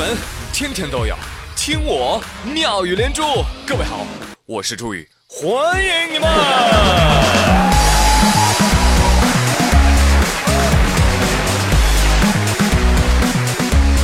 [0.00, 0.16] 闻
[0.50, 1.14] 天天都有，
[1.54, 3.22] 听我妙语连珠。
[3.66, 4.06] 各位好，
[4.46, 6.26] 我是朱宇，欢迎你们！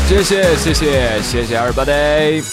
[0.07, 2.45] 谢谢谢谢谢谢 everybody。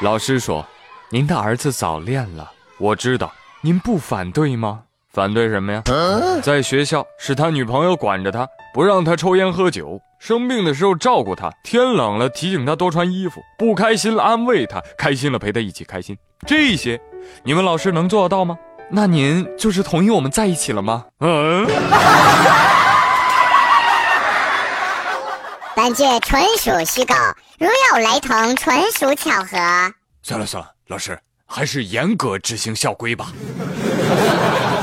[0.00, 0.66] 老师说，
[1.10, 4.82] 您的儿子早恋了，我知道，您不反对吗？
[5.14, 5.82] 反对什么呀？
[6.42, 16.18] 在学校是他女朋友管着他，不让他抽烟喝酒；生病的时候照顾他，天冷了提醒他多穿衣服；不开心了安慰他，开心了陪他一起开心。
[16.44, 17.00] 这些，
[17.44, 18.58] 你们老师能做得到吗？
[18.90, 21.04] 那您就是同意我们在一起了吗？
[21.20, 21.64] 嗯。
[25.76, 27.14] 本剧纯属虚构，
[27.58, 29.56] 如有雷同，纯属巧合。
[30.22, 33.32] 算了算了，老师还是严格执行校规吧。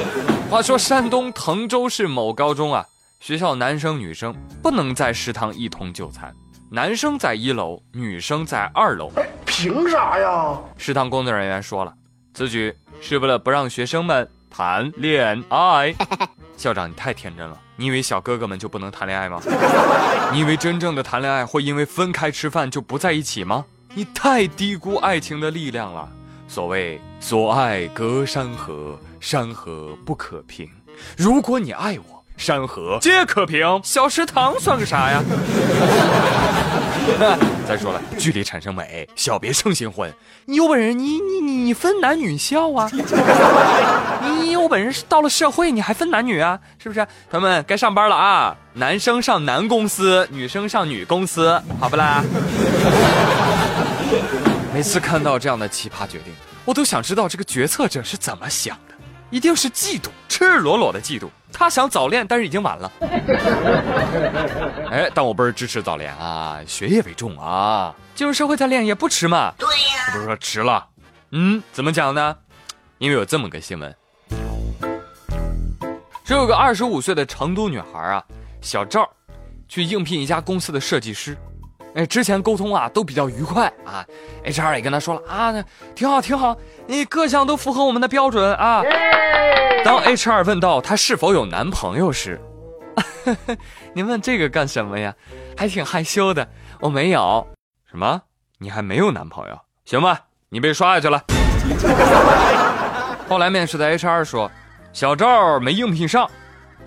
[0.50, 2.84] 话说山东滕州市某高中啊，
[3.20, 6.34] 学校男生女生不能在食堂一同就餐，
[6.70, 9.10] 男生在一楼，女生在二楼。
[9.46, 10.58] 凭啥呀？
[10.76, 11.92] 食堂工作人员说了，
[12.34, 15.94] 此举是为了不让学生们谈恋爱。
[16.56, 19.40] 校长，你太天真了，你以为小哥哥们就不能谈恋爱吗？
[20.32, 23.64] 你以为真正的谈恋爱会因为分开吃饭就不在一起吗？
[23.94, 26.08] 你太低估爱情的力量了。
[26.52, 30.68] 所谓所爱隔山河，山河不可平。
[31.16, 33.80] 如果你爱我，山河皆可平。
[33.82, 35.22] 小食堂算个啥呀？
[37.66, 40.12] 再说了，距离产生美，小别胜新婚。
[40.44, 42.86] 你有本事，你你你你分男女校啊？
[44.22, 46.60] 你有本事，到了社会你还分男女啊？
[46.78, 47.00] 是不是？
[47.30, 48.54] 朋友们该上班了啊！
[48.74, 52.22] 男生上男公司，女生上女公司，好不啦？
[54.72, 56.32] 每次看到这样的奇葩决定，
[56.64, 58.94] 我都想知道这个决策者是怎么想的。
[59.28, 61.28] 一定是嫉妒，赤裸裸的嫉妒。
[61.52, 62.90] 他想早恋，但是已经晚了。
[64.90, 67.94] 哎，但我不是支持早恋啊，学业为重啊。
[68.14, 69.52] 进入社会再恋也不迟嘛。
[69.58, 70.86] 对呀，不是说迟了。
[71.32, 72.34] 嗯，怎么讲呢？
[72.96, 73.94] 因为有这么个新闻，
[76.24, 78.24] 这有个二十五岁的成都女孩啊，
[78.62, 79.06] 小赵，
[79.68, 81.36] 去应聘一家公司的设计师。
[81.94, 84.04] 哎，之前沟通啊都比较愉快啊
[84.44, 85.52] ，HR 也跟他说了啊，
[85.94, 88.82] 挺好挺好，你各项都符合我们的标准啊。
[89.84, 92.40] 当 HR 问到他是否有男朋友时，
[93.94, 95.14] 您问这个干什么呀？
[95.56, 96.48] 还挺害羞的，
[96.80, 97.46] 我没有。
[97.90, 98.22] 什么？
[98.58, 99.58] 你还没有男朋友？
[99.84, 101.22] 行吧，你被刷下去了。
[103.28, 104.50] 后来面试的 HR 说，
[104.92, 106.30] 小赵没应聘上，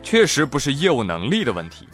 [0.02, 1.88] 确实不是业务能力的问题。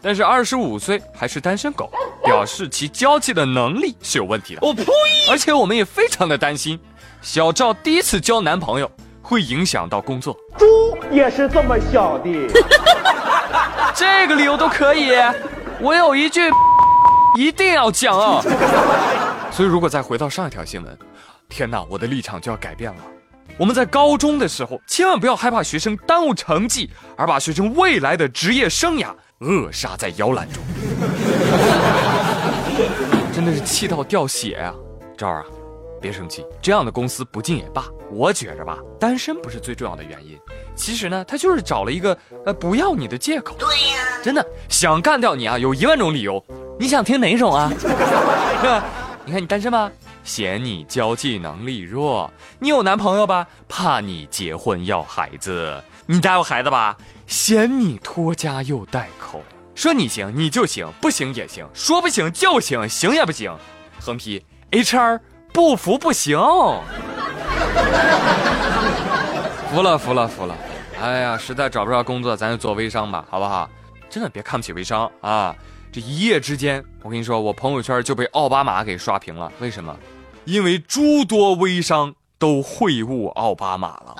[0.00, 1.90] 但是二十五岁还是单身狗，
[2.24, 4.60] 表示其交际的能力是有问题的。
[4.62, 4.84] 我呸！
[5.30, 6.78] 而且我们也非常的担心，
[7.20, 8.90] 小赵第一次交男朋友
[9.22, 10.36] 会影响到工作。
[10.56, 12.48] 猪也是这么想的，
[13.94, 15.12] 这个理由都可以。
[15.80, 16.40] 我有一句
[17.36, 18.42] 一定要讲啊！
[19.50, 20.98] 所以如果再回到上一条新闻，
[21.48, 22.98] 天哪，我的立场就要改变了。
[23.56, 29.14] 我们在高中的时候，千万不要害怕学生耽误成绩，而把学生未来的职业生涯。
[29.44, 30.62] 扼杀在摇篮中，
[33.30, 34.74] 真的是气到掉血啊！
[35.18, 35.44] 赵儿啊，
[36.00, 37.84] 别生气，这样的公司不进也罢。
[38.10, 40.38] 我觉着吧，单身不是最重要的原因，
[40.74, 42.16] 其实呢，他就是找了一个
[42.46, 43.54] 呃不要你的借口。
[43.58, 46.42] 对呀，真的想干掉你啊，有一万种理由。
[46.80, 47.70] 你想听哪种啊？
[49.26, 49.92] 你看你单身吧？
[50.22, 52.30] 嫌你交际能力弱。
[52.58, 53.46] 你有男朋友吧？
[53.68, 55.82] 怕你结婚要孩子。
[56.06, 56.96] 你带过孩子吧？
[57.26, 59.42] 嫌你拖家又带口，
[59.74, 63.54] 说你行你就行，不行也行，说不行就行，行也不行。
[63.98, 65.18] 横批：HR
[65.52, 66.38] 不服不行。
[69.70, 70.54] 服了服了服了！
[71.00, 73.68] 哎呀，实在找不着工作，咱就做微商吧，好不好？
[74.10, 75.56] 真的别看不起微商啊！
[75.90, 79.50] 这一夜之间，我跟你说，我朋友圈就被奥巴马给刷屏了。
[79.58, 79.96] 为什么？
[80.44, 84.16] 因为诸多微商都会晤奥巴马了。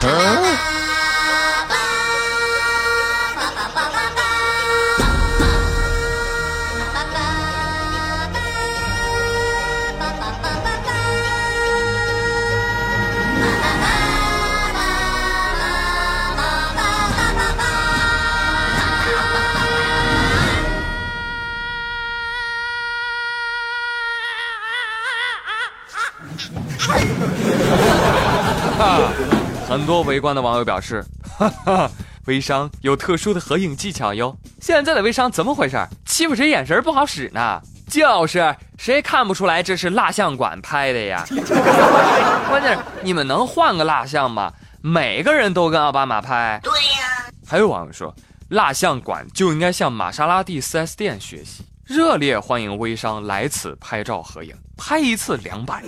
[29.74, 31.04] 很多围观的网友表示
[31.36, 31.90] ：“哈哈，
[32.26, 34.36] 微商有特殊的合影技巧哟。
[34.60, 35.76] 现在的微商怎么回事？
[36.06, 37.60] 欺负谁眼神不好使呢？
[37.88, 41.24] 就是谁看不出来这是蜡像馆拍的呀？
[42.48, 44.52] 关键是你们能换个蜡像吗？
[44.80, 46.60] 每个人都跟奥巴马拍？
[46.62, 47.26] 对呀。
[47.44, 48.14] 还有网友说，
[48.50, 55.82] 蜡像馆就应该向玛莎拉蒂 4S 店学习，热烈欢迎微商来此拍照合影，拍一次两百。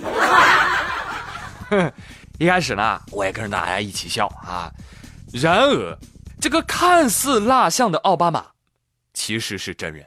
[2.39, 4.71] 一开始呢，我也跟着大家一起笑啊。
[5.33, 5.97] 然而，
[6.39, 8.45] 这个看似蜡像的奥巴马，
[9.11, 10.05] 其实是真人。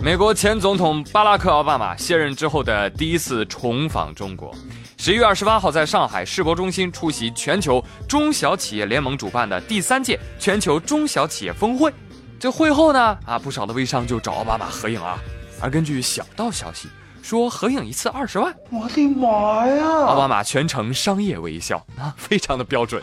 [0.00, 4.54] 美国前总统巴拉克·奥巴马卸任之后的第一次重访中国，
[4.96, 11.92] 十一月二十八号在上海世博中心出席全球中小企业联盟主办的第三届全球中小企业峰会。
[12.38, 15.18] 这会后呢，啊，不少的微商就找奥巴马合影啊。
[15.60, 16.88] 而根据小道消息。
[17.22, 19.84] 说合影一次二十万，我的妈呀！
[20.06, 23.00] 奥巴马全程商业微笑啊，非常的标准，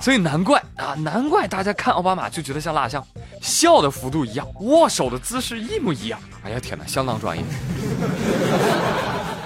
[0.00, 3.06] 所以难怪啊，难怪大家看奥巴马就觉得像蜡像，
[3.42, 6.18] 笑的幅度一样，握手的姿势一模一样。
[6.42, 7.44] 哎呀天哪，相当专业。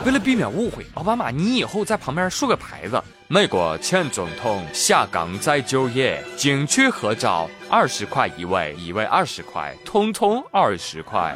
[0.06, 11.34] 为了避免误会，奥巴马，你以后在旁边竖个牌子：美国前总统下岗再就业，景区合照二十块一位，一位二十块，通通二十块。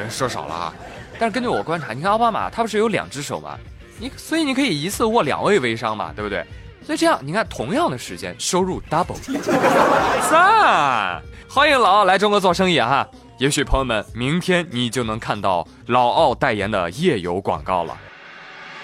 [0.00, 0.74] 人说少了啊，
[1.18, 3.58] 但是根据我观察，你看奥巴马他不是有两只手吗？
[3.98, 6.44] 你所以你可以一次握两位微商嘛，对不对？
[6.84, 9.16] 所以这样你看，同样的时间收入 double，
[10.30, 11.20] 赞！
[11.48, 13.08] 欢迎老奥来中国做生意哈，
[13.38, 17.96] 也许朋友们明天你就能看到老奥代言的夜游广告了。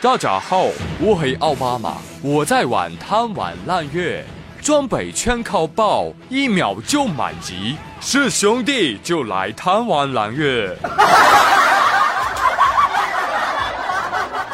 [0.00, 0.64] 大家好，
[0.99, 4.25] 我是奥巴马，我在玩贪玩揽月，
[4.62, 7.76] 装备全靠爆，一秒就满级。
[8.00, 10.75] 是兄弟就来贪玩蓝月。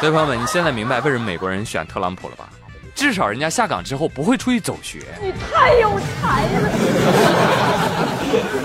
[0.00, 2.48] 所以朋友们，你现在明白为什么美国人选特朗普了吧？
[2.94, 5.04] 至少人家下岗之后不会出去走学。
[5.22, 6.70] 你太有才了！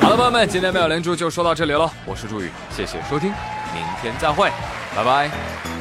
[0.01, 1.91] 好了，朋友们，今天没有连珠就说到这里了。
[2.05, 3.33] 我是朱宇，谢谢收听，
[3.73, 4.49] 明天再会，
[4.95, 5.72] 拜拜。